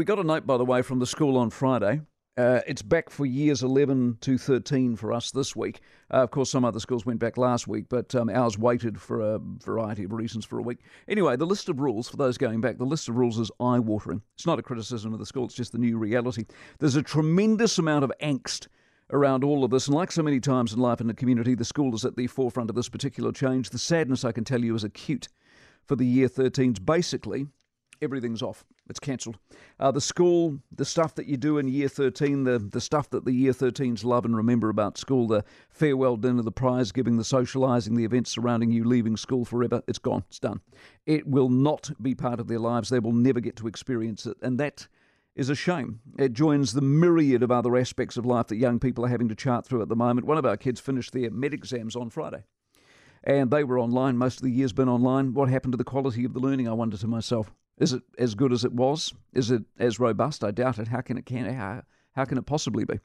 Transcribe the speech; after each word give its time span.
we 0.00 0.06
got 0.06 0.18
a 0.18 0.24
note, 0.24 0.46
by 0.46 0.56
the 0.56 0.64
way, 0.64 0.80
from 0.80 0.98
the 0.98 1.06
school 1.06 1.36
on 1.36 1.50
Friday. 1.50 2.00
Uh, 2.38 2.60
it's 2.66 2.80
back 2.80 3.10
for 3.10 3.26
years 3.26 3.62
11 3.62 4.16
to 4.22 4.38
13 4.38 4.96
for 4.96 5.12
us 5.12 5.30
this 5.30 5.54
week. 5.54 5.80
Uh, 6.10 6.22
of 6.22 6.30
course, 6.30 6.48
some 6.48 6.64
other 6.64 6.80
schools 6.80 7.04
went 7.04 7.20
back 7.20 7.36
last 7.36 7.68
week, 7.68 7.84
but 7.90 8.14
um, 8.14 8.30
ours 8.30 8.56
waited 8.56 8.98
for 8.98 9.20
a 9.20 9.38
variety 9.62 10.04
of 10.04 10.12
reasons 10.12 10.46
for 10.46 10.58
a 10.58 10.62
week. 10.62 10.78
Anyway, 11.06 11.36
the 11.36 11.44
list 11.44 11.68
of 11.68 11.80
rules, 11.80 12.08
for 12.08 12.16
those 12.16 12.38
going 12.38 12.62
back, 12.62 12.78
the 12.78 12.84
list 12.86 13.10
of 13.10 13.16
rules 13.16 13.38
is 13.38 13.50
eye 13.60 13.78
watering. 13.78 14.22
It's 14.36 14.46
not 14.46 14.58
a 14.58 14.62
criticism 14.62 15.12
of 15.12 15.18
the 15.18 15.26
school, 15.26 15.44
it's 15.44 15.54
just 15.54 15.72
the 15.72 15.78
new 15.78 15.98
reality. 15.98 16.46
There's 16.78 16.96
a 16.96 17.02
tremendous 17.02 17.76
amount 17.76 18.02
of 18.04 18.12
angst 18.22 18.68
around 19.10 19.44
all 19.44 19.64
of 19.64 19.70
this. 19.70 19.86
And 19.86 19.94
like 19.94 20.12
so 20.12 20.22
many 20.22 20.40
times 20.40 20.72
in 20.72 20.78
life 20.78 21.02
and 21.02 21.10
the 21.10 21.14
community, 21.14 21.54
the 21.54 21.62
school 21.66 21.94
is 21.94 22.06
at 22.06 22.16
the 22.16 22.26
forefront 22.26 22.70
of 22.70 22.76
this 22.76 22.88
particular 22.88 23.32
change. 23.32 23.68
The 23.68 23.78
sadness, 23.78 24.24
I 24.24 24.32
can 24.32 24.44
tell 24.44 24.64
you, 24.64 24.74
is 24.74 24.82
acute 24.82 25.28
for 25.84 25.94
the 25.94 26.06
year 26.06 26.26
13s. 26.26 26.82
Basically, 26.82 27.48
everything's 28.02 28.42
off. 28.42 28.64
It's 28.88 28.98
cancelled. 28.98 29.38
Uh, 29.78 29.90
the 29.90 30.00
school, 30.00 30.58
the 30.74 30.84
stuff 30.84 31.14
that 31.14 31.26
you 31.26 31.36
do 31.36 31.58
in 31.58 31.68
year 31.68 31.88
13, 31.88 32.44
the, 32.44 32.58
the 32.58 32.80
stuff 32.80 33.10
that 33.10 33.24
the 33.24 33.32
year 33.32 33.52
13s 33.52 34.04
love 34.04 34.24
and 34.24 34.36
remember 34.36 34.68
about 34.68 34.98
school, 34.98 35.26
the 35.26 35.44
farewell 35.68 36.16
dinner, 36.16 36.42
the 36.42 36.50
prize 36.50 36.92
giving, 36.92 37.16
the 37.16 37.22
socialising, 37.22 37.96
the 37.96 38.04
events 38.04 38.30
surrounding 38.30 38.70
you 38.70 38.84
leaving 38.84 39.16
school 39.16 39.44
forever, 39.44 39.82
it's 39.86 39.98
gone. 39.98 40.24
It's 40.28 40.38
done. 40.38 40.60
It 41.06 41.26
will 41.26 41.48
not 41.48 41.90
be 42.02 42.14
part 42.14 42.40
of 42.40 42.48
their 42.48 42.58
lives. 42.58 42.88
They 42.88 42.98
will 42.98 43.12
never 43.12 43.40
get 43.40 43.56
to 43.56 43.68
experience 43.68 44.26
it. 44.26 44.36
And 44.42 44.58
that 44.58 44.88
is 45.36 45.48
a 45.48 45.54
shame. 45.54 46.00
It 46.18 46.32
joins 46.32 46.72
the 46.72 46.80
myriad 46.80 47.42
of 47.42 47.50
other 47.50 47.76
aspects 47.76 48.16
of 48.16 48.26
life 48.26 48.48
that 48.48 48.56
young 48.56 48.80
people 48.80 49.04
are 49.04 49.08
having 49.08 49.28
to 49.28 49.34
chart 49.34 49.64
through 49.64 49.82
at 49.82 49.88
the 49.88 49.96
moment. 49.96 50.26
One 50.26 50.38
of 50.38 50.46
our 50.46 50.56
kids 50.56 50.80
finished 50.80 51.12
their 51.12 51.30
med 51.30 51.54
exams 51.54 51.94
on 51.94 52.10
Friday 52.10 52.44
and 53.24 53.50
they 53.50 53.64
were 53.64 53.78
online. 53.78 54.16
Most 54.16 54.38
of 54.38 54.42
the 54.42 54.50
year's 54.50 54.72
been 54.72 54.88
online. 54.88 55.34
What 55.34 55.48
happened 55.48 55.72
to 55.72 55.78
the 55.78 55.84
quality 55.84 56.24
of 56.24 56.32
the 56.32 56.40
learning? 56.40 56.68
I 56.68 56.72
wonder 56.72 56.96
to 56.96 57.06
myself. 57.06 57.52
Is 57.80 57.94
it 57.94 58.02
as 58.18 58.34
good 58.34 58.52
as 58.52 58.64
it 58.64 58.72
was? 58.72 59.14
Is 59.32 59.50
it 59.50 59.62
as 59.78 59.98
robust? 59.98 60.44
I 60.44 60.50
doubt 60.50 60.78
it. 60.78 60.88
How 60.88 61.00
can 61.00 61.16
it 61.16 61.24
can 61.24 61.52
how, 61.52 61.82
how 62.12 62.26
can 62.26 62.36
it 62.36 62.44
possibly 62.44 62.84
be? 62.84 63.00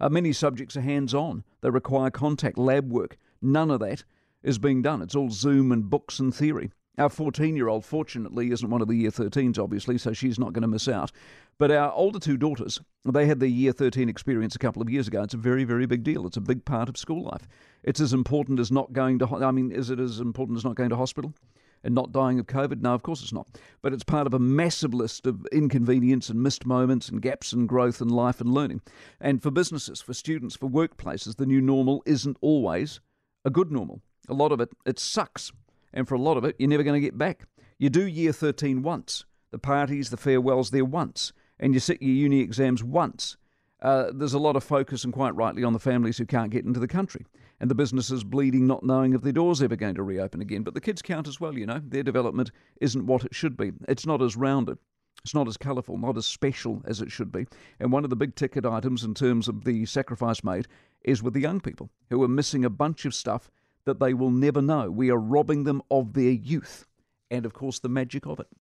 Uh, 0.00 0.08
many 0.08 0.32
subjects 0.32 0.76
are 0.76 0.80
hands-on. 0.80 1.44
They 1.60 1.68
require 1.68 2.10
contact, 2.10 2.56
lab 2.56 2.90
work. 2.90 3.18
None 3.42 3.70
of 3.70 3.80
that 3.80 4.04
is 4.42 4.58
being 4.58 4.82
done. 4.82 5.02
It's 5.02 5.16
all 5.16 5.30
Zoom 5.30 5.72
and 5.72 5.90
books 5.90 6.20
and 6.20 6.34
theory. 6.34 6.70
Our 6.96 7.08
14 7.08 7.56
year 7.56 7.68
old, 7.68 7.84
fortunately, 7.84 8.50
isn't 8.52 8.70
one 8.70 8.82
of 8.82 8.88
the 8.88 8.94
year 8.94 9.10
13s, 9.10 9.58
obviously, 9.58 9.98
so 9.98 10.12
she's 10.12 10.38
not 10.38 10.52
going 10.52 10.62
to 10.62 10.68
miss 10.68 10.86
out. 10.86 11.10
But 11.58 11.70
our 11.70 11.92
older 11.92 12.18
two 12.18 12.36
daughters, 12.36 12.80
they 13.04 13.26
had 13.26 13.40
their 13.40 13.48
year 13.48 13.72
13 13.72 14.08
experience 14.08 14.54
a 14.54 14.60
couple 14.60 14.80
of 14.80 14.90
years 14.90 15.08
ago. 15.08 15.22
It's 15.22 15.34
a 15.34 15.38
very, 15.38 15.64
very 15.64 15.86
big 15.86 16.04
deal. 16.04 16.26
It's 16.26 16.36
a 16.36 16.42
big 16.42 16.64
part 16.64 16.88
of 16.88 16.96
school 16.96 17.24
life. 17.24 17.48
It's 17.82 18.00
as 18.00 18.12
important 18.12 18.60
as 18.60 18.70
not 18.70 18.92
going 18.92 19.18
to, 19.18 19.26
I 19.26 19.50
mean, 19.50 19.72
is 19.72 19.90
it 19.90 19.98
as 19.98 20.20
important 20.20 20.58
as 20.58 20.64
not 20.64 20.76
going 20.76 20.90
to 20.90 20.96
hospital? 20.96 21.34
And 21.82 21.94
not 21.94 22.12
dying 22.12 22.38
of 22.38 22.46
COVID? 22.46 22.80
No, 22.80 22.94
of 22.94 23.02
course 23.02 23.22
it's 23.22 23.32
not. 23.32 23.48
But 23.82 23.92
it's 23.92 24.04
part 24.04 24.26
of 24.26 24.34
a 24.34 24.38
massive 24.38 24.94
list 24.94 25.26
of 25.26 25.46
inconvenience 25.52 26.28
and 26.28 26.42
missed 26.42 26.66
moments 26.66 27.08
and 27.08 27.22
gaps 27.22 27.52
in 27.52 27.66
growth 27.66 28.00
and 28.00 28.10
life 28.10 28.40
and 28.40 28.52
learning. 28.52 28.82
And 29.20 29.42
for 29.42 29.50
businesses, 29.50 30.00
for 30.00 30.14
students, 30.14 30.56
for 30.56 30.68
workplaces, 30.68 31.36
the 31.36 31.46
new 31.46 31.60
normal 31.60 32.02
isn't 32.06 32.36
always 32.40 33.00
a 33.44 33.50
good 33.50 33.70
normal. 33.70 34.02
A 34.28 34.34
lot 34.34 34.52
of 34.52 34.60
it, 34.60 34.70
it 34.86 34.98
sucks. 34.98 35.52
And 35.92 36.06
for 36.06 36.14
a 36.14 36.20
lot 36.20 36.36
of 36.36 36.44
it, 36.44 36.56
you're 36.58 36.68
never 36.68 36.82
going 36.82 37.00
to 37.00 37.06
get 37.06 37.18
back. 37.18 37.46
You 37.78 37.90
do 37.90 38.06
year 38.06 38.32
13 38.32 38.82
once, 38.82 39.24
the 39.50 39.58
parties, 39.58 40.10
the 40.10 40.16
farewells 40.16 40.70
there 40.70 40.84
once, 40.84 41.32
and 41.58 41.74
you 41.74 41.80
sit 41.80 42.02
your 42.02 42.14
uni 42.14 42.40
exams 42.40 42.84
once. 42.84 43.36
Uh, 43.82 44.10
there's 44.12 44.34
a 44.34 44.38
lot 44.38 44.56
of 44.56 44.62
focus, 44.62 45.04
and 45.04 45.12
quite 45.12 45.34
rightly, 45.34 45.64
on 45.64 45.72
the 45.72 45.78
families 45.78 46.18
who 46.18 46.26
can't 46.26 46.50
get 46.50 46.64
into 46.64 46.78
the 46.78 46.86
country, 46.86 47.24
and 47.60 47.70
the 47.70 47.74
businesses 47.74 48.24
bleeding, 48.24 48.66
not 48.66 48.82
knowing 48.82 49.12
if 49.12 49.22
their 49.22 49.32
doors 49.32 49.62
ever 49.62 49.76
going 49.76 49.94
to 49.94 50.02
reopen 50.02 50.40
again. 50.40 50.62
But 50.62 50.74
the 50.74 50.80
kids 50.80 51.02
count 51.02 51.28
as 51.28 51.40
well, 51.40 51.56
you 51.58 51.66
know. 51.66 51.80
Their 51.84 52.02
development 52.02 52.50
isn't 52.80 53.06
what 53.06 53.24
it 53.24 53.34
should 53.34 53.56
be. 53.56 53.72
It's 53.86 54.06
not 54.06 54.22
as 54.22 54.36
rounded. 54.36 54.78
It's 55.22 55.34
not 55.34 55.48
as 55.48 55.58
colourful, 55.58 55.98
not 55.98 56.16
as 56.16 56.26
special 56.26 56.82
as 56.86 57.02
it 57.02 57.12
should 57.12 57.30
be. 57.30 57.46
And 57.78 57.92
one 57.92 58.04
of 58.04 58.10
the 58.10 58.16
big 58.16 58.34
ticket 58.34 58.64
items 58.64 59.04
in 59.04 59.12
terms 59.12 59.48
of 59.48 59.64
the 59.64 59.84
sacrifice 59.84 60.42
made 60.42 60.66
is 61.02 61.22
with 61.22 61.34
the 61.34 61.40
young 61.40 61.60
people 61.60 61.90
who 62.08 62.22
are 62.22 62.28
missing 62.28 62.64
a 62.64 62.70
bunch 62.70 63.04
of 63.04 63.14
stuff 63.14 63.50
that 63.84 64.00
they 64.00 64.14
will 64.14 64.30
never 64.30 64.62
know. 64.62 64.90
We 64.90 65.10
are 65.10 65.18
robbing 65.18 65.64
them 65.64 65.82
of 65.90 66.14
their 66.14 66.30
youth 66.30 66.86
and, 67.30 67.44
of 67.44 67.52
course, 67.52 67.78
the 67.78 67.88
magic 67.88 68.26
of 68.26 68.40
it. 68.40 68.46